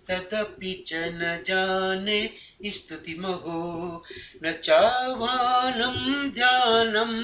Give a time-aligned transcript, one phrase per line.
[0.09, 2.31] तदपि च न जाने
[2.65, 4.03] स्तुतिमहो।
[4.43, 7.23] न चाह्वानं ध्यानं,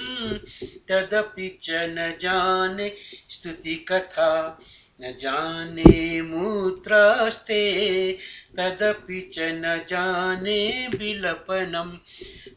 [0.89, 2.93] तदपि च न जाने
[3.31, 4.59] स्तुतिकथा।
[5.01, 8.17] न जाने मूत्रास्ते,
[8.57, 11.93] तदपि च न जाने विलपनम्।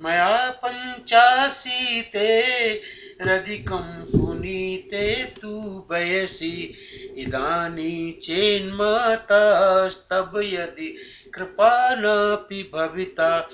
[0.00, 2.80] मया पञ्चाशीते
[3.22, 6.74] रधिकं पुनीते तु वयसि
[7.16, 10.96] इदानीं चेन्मातास्तव यदि
[11.34, 11.94] कृपा
[12.74, 13.48] भविता।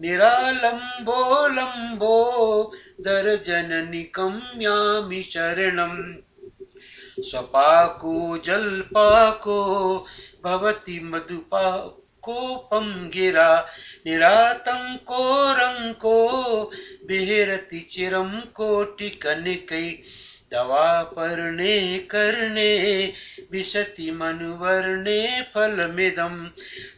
[0.00, 10.06] निरालम्बो लम्बो दरजननिकं यामि शरणम् स्वपाको, जल्पाको,
[10.44, 11.00] भवति
[12.28, 13.66] मधुपाकोपं गिरा
[14.06, 16.64] निरातंको रंको
[17.08, 20.02] बिहरति चिरम कोटि चिरं
[20.52, 23.12] दवा परणे कर्णे
[23.52, 26.34] विशति मनुवर्णे फलमिदं।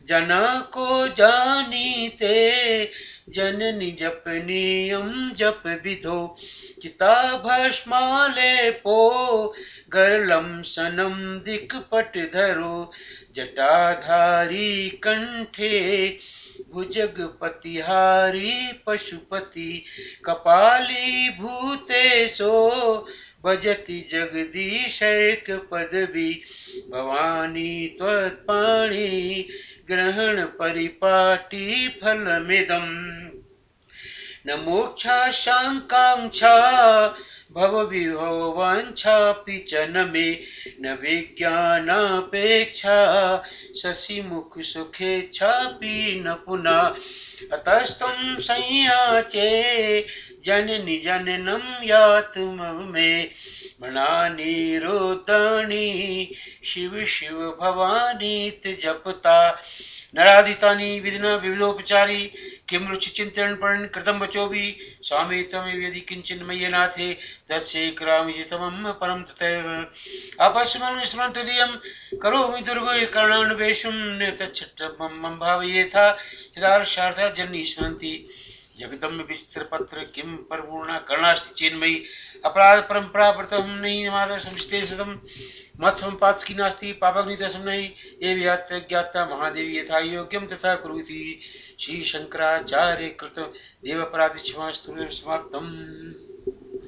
[0.07, 2.57] जना को जानीते,
[3.29, 6.37] जननि जपनीयं जप विधो।
[6.83, 9.53] चिताभस्मालेपो
[9.89, 12.93] गरलं सनं दिक्पटधरो
[13.35, 16.17] जटाधारी कण्ठे
[16.73, 19.85] भुजगपतिहारी पशुपति।
[20.25, 23.07] कपाली भूते सो,
[23.45, 26.43] भजति जगदीशैक पदवी।
[26.91, 29.49] भवानी त्वत्पाणि
[29.89, 33.27] ग्रहण परिपाटी फलमिदम्।
[34.47, 35.31] न मोक्षा
[37.53, 40.41] भवविभवाञ्छापि च न मे,
[40.81, 43.43] न विज्ञानापेक्षा।
[43.83, 46.95] शशिमुखसुखेच्छापि न पुनः।
[47.53, 50.05] अतस्तं संयाचे,
[50.45, 53.31] जननि जननं यातुमे
[53.83, 56.31] मनानिरोतानि
[56.65, 59.63] शिव शिव भवानीत जपता।
[60.15, 62.33] नरादितानि विधिना विविधोपचारी,
[62.69, 69.69] किं रुचिचिन्तयन् पठन् कृतं वचोभिः। स्वामी त्वमेव यदि किञ्चिन् मय्यनाथे तत्सेकरामि तमं परं तथैव
[70.41, 71.73] अपस्मरन् स्मरन् तदीयं
[72.23, 73.97] करोमि दुर्गो कर्णानुवेशं
[74.39, 76.09] तच्छट्टं भावयेथा
[76.59, 78.13] यदार्शार्थ जन्नी स्मरन्ति
[78.79, 80.99] जगदम्ब विचित्रपत्र किं परपूर्णा
[81.53, 82.03] चेन्मयि
[82.45, 82.83] अपराध
[83.81, 84.09] नहीं
[85.99, 87.89] संपात की नास्ति पापग्नित नहीं
[88.23, 89.99] ये व्यात ज्ञाता महादेवी यथा
[90.53, 91.41] तथा कुरुति
[91.81, 93.39] श्री शंकराचार्य कृत
[93.85, 94.05] देव